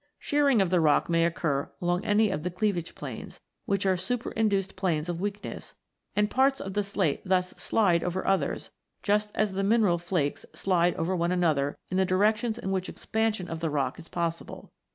Shearing 0.17 0.63
of 0.63 0.71
the 0.71 0.79
rock 0.79 1.11
may 1.11 1.25
occur 1.27 1.71
along 1.79 2.05
any 2.05 2.31
of 2.31 2.41
the 2.41 2.49
cleavage 2.49 2.95
planes, 2.95 3.39
which 3.67 3.85
are 3.85 3.95
superinduced 3.95 4.75
planes 4.75 5.09
of 5.09 5.21
weakness, 5.21 5.75
and 6.15 6.27
parts 6.27 6.59
of 6.59 6.73
the 6.73 6.81
slate 6.81 7.21
thus 7.23 7.49
slide 7.57 8.03
over 8.03 8.25
others, 8.25 8.71
just 9.03 9.29
as 9.35 9.51
the 9.51 9.61
mineral 9.61 9.99
flakes 9.99 10.43
slide 10.55 10.95
over 10.95 11.15
one 11.15 11.31
another 11.31 11.77
in 11.91 11.97
the 11.97 12.03
directions 12.05 12.57
in 12.57 12.71
which 12.71 12.89
expansion 12.89 13.47
of 13.47 13.59
the 13.59 13.69
rock 13.69 13.99
is 13.99 14.07
possible. 14.09 14.71